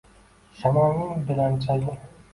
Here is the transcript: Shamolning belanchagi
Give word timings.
Shamolning 0.61 1.21
belanchagi 1.29 1.95